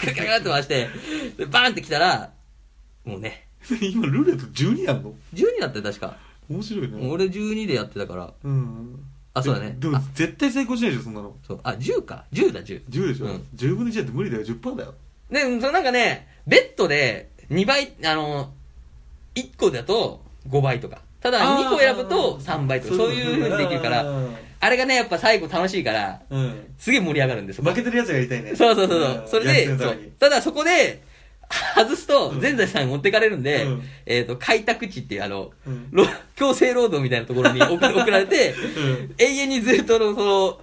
[0.00, 0.88] カラカラカラって回して、
[1.36, 2.30] でバーンって来たら、
[3.04, 3.48] もうね、
[3.82, 6.16] 今、ルーレット12やんの12だったよ、確か。
[6.48, 7.08] 面白いね。
[7.08, 8.32] 俺12でやってたから。
[8.42, 9.00] うん。
[9.34, 9.76] あ、そうだね。
[9.78, 11.34] でもあ、絶対成功しないでしょ、そんなの。
[11.46, 11.60] そう。
[11.62, 12.24] あ、10か。
[12.32, 12.84] 10だ、10。
[12.88, 14.94] 10でしょ、うん10分の1だって無理だよ、10%だよ。
[15.30, 18.52] で、そのなんかね、ベッドで2倍、あの、
[19.34, 21.00] 1個だと5倍とか。
[21.20, 24.04] ただあー2個選ぶと3倍とか、そういう風にできるから、
[24.60, 26.74] あれがね、やっぱ最後楽しいから、うん。
[26.78, 27.64] すげえ盛り上がるんですよ。
[27.64, 28.54] 負けてるやつがやりたいね。
[28.54, 29.24] そうそうそうそう。
[29.24, 29.98] んそれで、そう。
[30.18, 31.02] ただそこで、
[31.76, 40.60] 外すとう、ん全財産持ってかれるんで、うんえっ、と、開拓地っていう、あの、うんろ強制労働みたいなところに 送送られて、うん永遠にずっとの、その、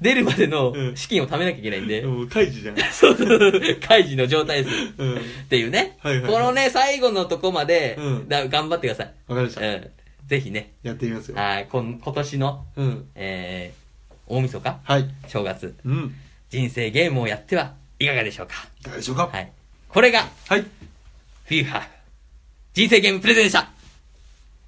[0.00, 2.76] 出るまでのうん資金を貯めなきゃいけないんで、もう、カイジじゃん。
[2.92, 3.52] そうそう、
[3.86, 4.76] 開示の状態です。
[4.96, 5.16] うん。
[5.16, 5.96] っていうね。
[6.00, 9.06] はいはいこのね、最後のとこまで、うんだ頑張ってください。
[9.28, 9.60] わかりました。
[9.66, 9.90] うん。
[10.26, 11.36] ぜひね、やってみますよ。
[11.36, 13.08] はい、こん今年の、うん。
[13.14, 14.80] えー、大晦日？
[14.84, 15.08] はい。
[15.26, 16.14] 正月、うん。
[16.50, 18.54] 人生ゲームをやってはいかがでしょうか？
[18.80, 19.28] いかがでしょうか？
[19.32, 19.52] はい。
[19.88, 20.60] これが、はい。
[20.60, 21.86] フィーハーフ、
[22.74, 23.70] 人生ゲームプレゼンでした。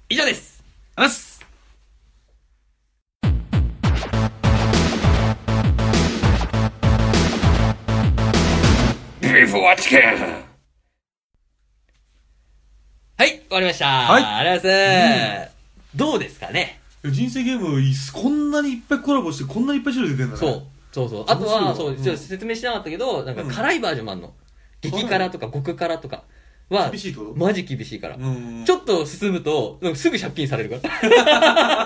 [0.09, 0.63] 以上です。
[0.95, 1.39] あす
[13.15, 13.85] はい、終わりました。
[13.85, 15.51] はいありがとうございます。
[15.95, 20.39] どうですかね人生ゲーム、いこんなにいっぱいコラボして、こんなにいっぱい種類出てんだね。
[20.39, 20.63] そう。
[20.91, 21.25] そうそう。
[21.27, 24.33] あとは、そう、ちょっと説明してなかったけど、なんかうん辛いバージョンもあんの。
[24.81, 26.23] 激辛とか極辛とか
[26.69, 27.33] は厳、しいってこと？
[27.37, 28.15] マジ厳しいから。
[28.15, 28.63] うん。
[28.65, 31.85] ちょっと進むと、なんかすぐ借金されるから。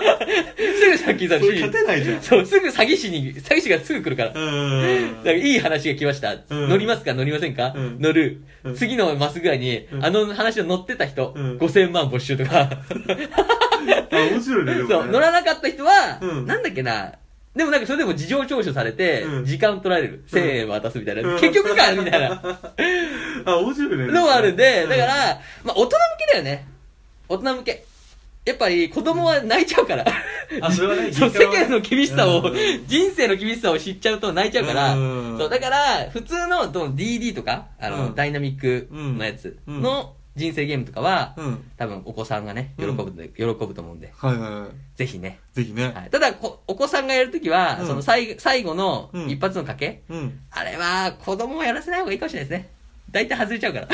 [0.56, 1.60] すぐ借金されそれるし。
[1.62, 2.22] 勝てないじゃん。
[2.22, 4.32] そう、すぐ詐欺師に、詐欺師がすぐ来るから。
[4.34, 5.12] うん。
[5.16, 6.36] なんかいい話が来ました。
[6.48, 7.14] うん乗りますか？
[7.14, 12.70] 乗りませんか、うん乗る、うん次のマスぐらいに、うんあの話を乗ってた人、うん5000万没収とか。
[14.12, 14.94] あ、面白いね、でもね。
[14.94, 17.12] そう、乗らなかった人は、うんなんだっけな、
[17.56, 20.24] でもなんかそれでも事情聴取されて、うん時間取られる。
[20.28, 21.22] 1000円渡すみたいな。
[21.22, 22.42] うん結局かみたいな
[23.46, 24.06] あ、面白いね。
[24.08, 25.90] のもあるんで、うだから、まあ大人向
[26.26, 26.66] けだよね。
[27.28, 27.84] 大人向け。
[28.44, 30.04] やっぱり子供は泣いちゃうから。
[30.60, 34.98] あそれはね そう、世間の厳しさを、うん人生の厳しさを知っちゃうと泣いちゃうから、う
[35.34, 41.70] んそう、だから、普通の DD とか、あの、うんダイナミックのやつうんの人生ゲームとかは、うん。
[41.76, 44.70] 多分お子さんがね、喜ぶ喜ぶと思うんで、はいはいはい。
[44.96, 45.40] ぜひね。
[45.54, 45.92] ぜひね。
[45.94, 50.40] はい、ただこ、お子さんがやるときは、うんその最後最後のうん一発の賭け、うん。
[50.50, 52.68] あれは子供はやらせない方がいいかもしれないですね。
[53.10, 53.88] 大体外れちゃうから。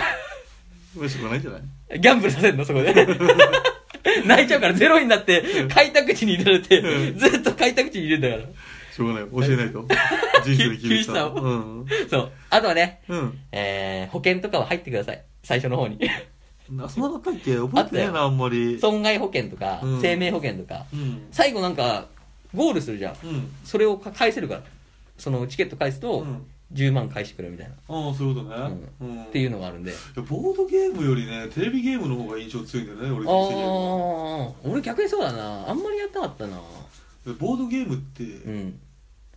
[0.96, 2.00] まあしょうがないんじゃない？
[2.00, 2.64] ギャンブルさせんの？
[2.64, 2.92] そこで。
[4.26, 8.52] 泣いちゃうからゼロになってうん開拓地に入れられて、うんずっと開拓地に入れるんだか
[8.94, 9.24] しょうがない。
[9.30, 9.86] 教えないと。
[10.44, 10.88] 人生の厳しさ。
[10.88, 11.86] 厳しさをうん。
[11.86, 11.92] ら。
[12.10, 12.32] そう。
[12.50, 13.38] あとはね、うん。
[13.52, 15.22] えー、保険とかは入ってください。
[15.42, 15.98] 最初の方に。
[16.76, 18.78] なそんなの書いて覚えてないな、あんまり。
[18.80, 21.26] 損害保険とか、うん生命保険とか、うん。
[21.30, 22.06] 最後なんか、
[22.54, 23.16] ゴールするじゃん。
[23.24, 23.50] うん。
[23.64, 24.62] それをか返せるから。
[25.18, 27.74] そのチケット返すと、うん10万返してくれるみたいな。
[27.74, 28.56] ああ、そういうことね。
[29.02, 29.22] うん。
[29.24, 29.90] っていうのがあるんで。
[29.90, 35.68] いやボードゲームよりね、テレビゲームの方が印象強いんだよね、俺ああ、俺逆にそうだな。
[35.68, 36.58] あんまりやってなかったな。
[37.38, 38.80] ボードゲームって、うん。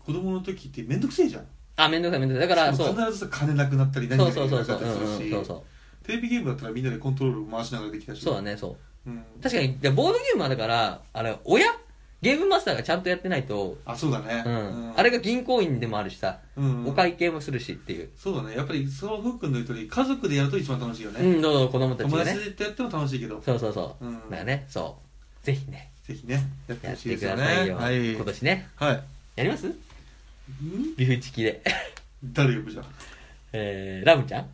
[0.05, 1.45] 子供の時ってめんどくせえじゃん。
[1.77, 2.47] あ、めんどくさいめんどくさい。
[2.47, 2.87] だから、そう。
[2.95, 4.87] 必ずさ、金なくなったり何そう々そうそうそう。
[4.87, 5.74] なくなったりするしそうそう。
[6.05, 8.21] テレビゲームだったらみんなでコントロール回しながらできたし。
[8.21, 9.09] そうだね、そう。
[9.09, 9.23] うん。
[9.41, 11.65] 確かに、でボードゲームはだから、あれ、親？
[12.21, 14.41] ゲームマスターがちゃんとやってないと、あ、そうだね。
[14.43, 14.93] うん。
[14.95, 16.87] あれが銀行員でもあるしさ、うん。
[16.87, 18.09] お会計もするしっていう。
[18.17, 18.55] そうだね。
[18.55, 21.19] やっぱり、そのふっくんの言う通り、家族でやると一番楽しいよね。
[21.19, 22.33] うん、どうぞ子供たち友がね。
[22.33, 24.05] 達でやっても楽しいけど、そうそうそう。
[24.05, 24.97] うんだからね、そ
[25.43, 25.45] う。
[25.45, 26.33] ぜひね、ぜひね、
[26.67, 27.43] やってやってくほしいですよね。
[27.43, 27.75] ださいよ。
[27.75, 28.13] はい。
[28.13, 28.69] 今年ね。
[28.75, 29.03] はい。
[29.35, 29.67] やります？
[29.67, 29.75] ん？
[30.97, 31.61] ビフチキで。
[32.23, 32.85] 誰呼ぶじゃん。
[33.57, 34.47] えー、ラムちゃん？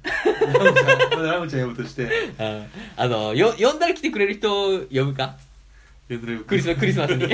[0.54, 2.66] ラムちゃん、ラムちゃん呼ぶとして、あ
[2.98, 5.38] あの、よ、呼んだら来てくれる人を呼ぶか？
[6.48, 7.26] クリスマス、クリスマスに。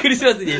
[0.00, 0.52] クリスマスに。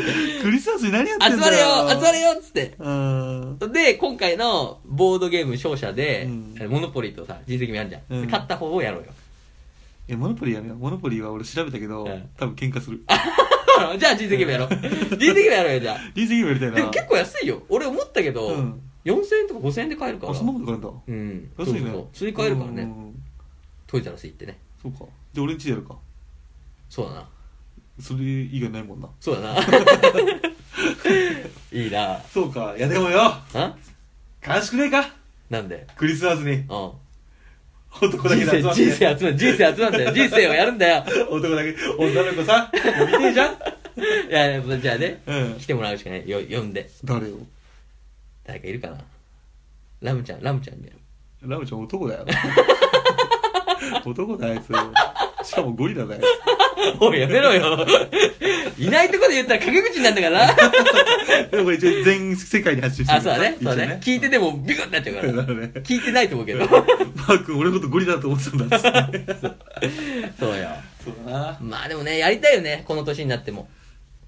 [0.42, 2.74] クリスマスに何やって集んだよまれよ集まれよっつって。
[2.78, 3.58] うん。
[3.72, 8.02] で、今回のボードゲーム勝者で、うんえモノポリーとさ、人生ゲームやんじゃん。
[8.08, 9.06] うんで勝った方をやろうよ。
[10.08, 10.76] え、モノポリーやめよう。
[10.78, 13.00] モノポリーは俺調べたけど、うん多分喧嘩する。
[13.98, 14.68] じゃあ人生ゲームやろう。
[14.68, 16.70] 人生ゲームやろうよ、じゃ人生ゲームやりたい。
[16.70, 17.62] でも結構安いよ。
[17.68, 20.32] 俺思ったけど、うん4000円とか5000円で買えるから。
[20.32, 20.88] あ、そんなこと買えるんだ。
[21.06, 21.50] うん。
[21.56, 21.56] 安いね。
[21.56, 22.82] そうそうそう普通に買えるからね。
[22.82, 23.22] うん
[23.86, 24.58] トイザらス行ってね。
[24.82, 25.04] そうか。
[25.32, 25.96] で、俺んちでやるか。
[26.90, 27.28] そうだな。
[28.00, 29.08] それ以外ないもんな。
[29.20, 29.60] そうだな。
[31.72, 32.20] いいな。
[32.32, 32.74] そうか。
[32.76, 33.44] いやでもよ、あ？
[34.46, 35.08] 悲しくねえか？
[35.50, 35.86] なんで？
[35.96, 36.66] クリスマスにうん。
[36.68, 36.98] 男
[38.28, 38.84] だけ人生、で集まって。
[38.84, 40.12] 人生集まる、人生集まるんだよ。
[40.12, 41.04] 人生をやるんだよ。
[41.30, 43.54] 男だけ、女の子さ、呼びてえじゃん
[44.28, 45.66] いや、じゃあね、うん来。
[45.66, 46.28] てもらうしかない。
[46.28, 46.90] よ、呼んで。
[47.04, 47.36] 誰よ
[48.46, 48.98] 誰かいるかな？
[50.00, 50.98] ラムちゃん、ラムちゃんにやる。
[51.48, 52.26] ラムちゃん男だよ。
[54.04, 55.48] 男だよ、あいつ。
[55.48, 56.22] しかもゴリラだよ。
[57.00, 57.86] おい、やめろよ。
[58.78, 60.54] いないとこで言ったら陰口になるんだからな。
[61.50, 63.56] でもこれ一応全世界に発信してるあ、そうだね。
[63.62, 64.00] そうだ一応ね。
[64.02, 65.32] 聞いててもビクッてなっちゃうから。
[65.82, 66.60] 聞いてないと思うけど。
[66.60, 69.24] マー君俺のことゴリラだと思ってたんだっつって。
[70.38, 70.68] そうよ。
[71.04, 71.58] そうだな。
[71.60, 72.84] まあでもね、やりたいよね。
[72.86, 73.68] この年になっても。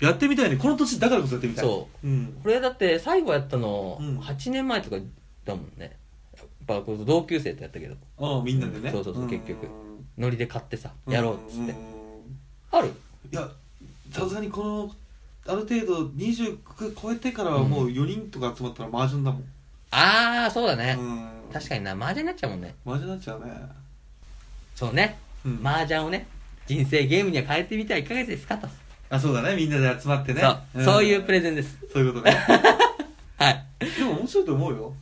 [0.01, 0.57] やってみたいね。
[0.57, 1.65] この年だからこそやってみたい。。
[1.65, 2.39] そううん。
[2.43, 4.97] これだって最後やったのうん8年前とか
[5.45, 5.97] だもんね。
[6.69, 7.97] やっぱ同級生とやったけど。
[8.19, 8.91] ああ、みんなでね。
[8.91, 9.67] そうそうそうん結局
[10.17, 11.77] ノリで買ってさ、うんやろうっつってん。
[12.71, 12.93] ある？
[13.33, 13.49] いや、
[14.13, 14.95] さすがにこの、
[15.47, 16.59] ある程度20
[17.01, 19.45] 超えてからはもう4人とか集まったら麻雀だもん。
[19.91, 20.97] ああ、そうだね。
[20.99, 21.29] うん。
[21.53, 22.75] 確かにな、麻雀になっちゃうもんね。
[22.85, 23.53] 麻雀になっちゃうね。
[24.75, 25.19] そうね。
[25.45, 26.27] うん麻雀をね、
[26.67, 28.69] 人生ゲームには変えてみてはいかがですかと。
[29.11, 29.57] あ、そうだね。
[29.57, 30.41] みんなで集まってね。
[30.41, 31.79] そう、んそういうプレゼンです。
[31.93, 32.37] そういうことね。
[33.37, 33.65] はい。
[33.81, 34.95] でも面白いと思うよ。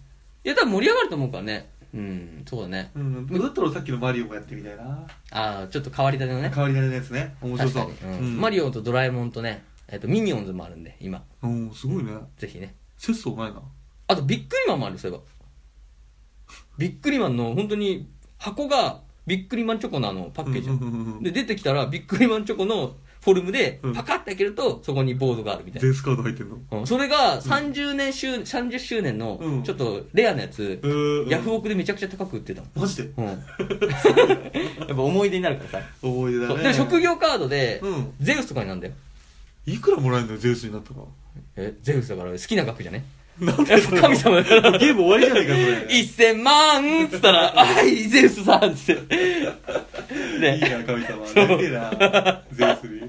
[0.45, 1.71] いや、多分盛り上がると思うからね。
[1.95, 2.91] うん、そうだね。
[2.95, 3.27] うん。
[3.27, 5.07] だったらさっきのマリオもやってみたいな。
[5.31, 6.51] ああ、ちょっと変わり種のね。
[6.55, 7.35] 変わり種のやつね。
[7.41, 8.19] 面白そう確かに。。
[8.19, 11.25] うんマリオとドラえもんとね、えっと、ミニオンズもあるんで、今。
[11.43, 11.47] オ。
[11.47, 12.13] うん、すごいね。
[12.37, 12.75] ぜひね。
[12.99, 13.63] 節操ないな。
[14.09, 15.25] あと、ビックリマンもある、そういえば。
[16.79, 25.89] ビックリマンの、本当に、箱が、ビックリマンチョコのあの、パッケージなのうんうんうんうんで、出てきたら、ビックリマンチョコのフォルムでうん、パカッて開けると、そこにボードがあるみたいな。
[25.89, 26.59] ゼースカード入ってんの？
[26.71, 32.71] うんそれが30年周、30周年のうん、ちょっとレアなやつ、うんヤフオクでめちゃくちゃ高く売ってたもん。
[32.77, 33.11] マジで？
[33.17, 33.25] うん。
[33.27, 33.37] やっ
[34.89, 35.87] ぱ思い出になるからさ。
[36.03, 36.49] 思い出だね。
[36.55, 38.93] そうでも職業カードでうん、ゼウスとかになんだよ。
[39.67, 41.01] いくらもらえるのよ、ゼウスになったら。
[41.57, 43.05] え、ゼウスだから好きな額じゃね？
[43.41, 44.79] やっぱ神様だから。
[44.79, 46.33] ゲーム終わりじゃないか、それ。
[46.35, 49.15] 1000万っつったら、 はい、ゼウスさんっつって。
[49.15, 50.59] いいね。
[50.59, 51.27] な、神様。
[51.35, 53.01] なりてえな、ゼウスに。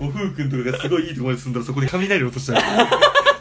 [0.00, 2.90] おふうくんとかがすごいいいところに住んだらそこで雷落としたら。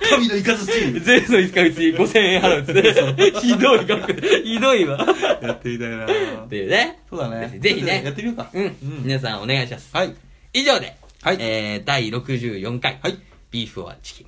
[0.09, 3.39] 神のイカズチゼウスの1ヶ月に5000円払うっつって。
[3.39, 4.13] ひどい額。
[4.43, 5.05] ひどいわ。
[5.41, 6.05] やってみたいな。
[6.05, 6.99] っていうね。
[7.09, 7.57] そうだね。
[7.59, 8.49] ぜひねやってみようか。
[8.53, 8.75] うん。
[9.03, 9.89] 皆さんお願いします。
[9.93, 10.15] はい。
[10.53, 13.19] 以上で、はいえー、第64回、はい。
[13.51, 14.27] ビーフはチキン。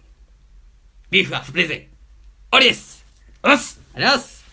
[1.09, 1.96] ビーフはプレゼン。
[2.49, 3.05] 終わりです。
[3.41, 4.45] あらっすありがとうございます。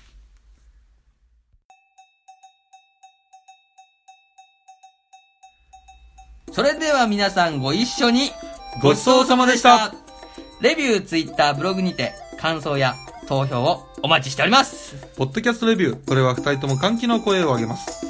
[6.52, 8.30] それでは皆さんご一緒に
[8.82, 9.92] ごちそうさまでした。
[10.60, 12.96] レビュー、ツイッター、ブログにて感想や
[13.28, 14.96] 投票をお待ちしております。
[15.16, 16.04] ポッドキャストレビュー。
[16.04, 18.06] これは二人とも歓喜の声を上げます。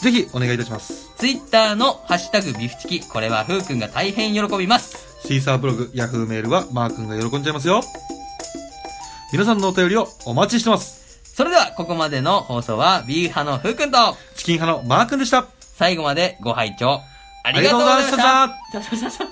[0.00, 1.10] ぜひ、お願いいたします。
[1.16, 5.18] ツイッターのハッシュタグビフチキ、これはふうくんが大変喜びます。
[5.26, 7.82] シーサーブログ、ヤフーメールはマー君が喜んじゃいますよ。
[9.32, 11.34] 皆さんのお便りをお待ちしてます。
[11.34, 15.46] それでは、ここまでの放送は、ビーフ派のふうくんと、チキン派のマー君でした。
[15.60, 17.00] 最後までご拝聴
[17.44, 18.16] ありがとうございました。
[18.16, 19.24] した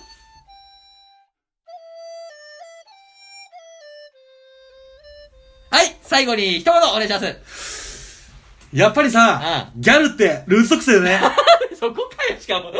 [5.70, 8.32] はい、最後に一言お願いします。
[8.72, 11.20] やっぱりさ、うギャルってルーズソックスだよね。
[11.78, 12.72] そこかよ、しかも。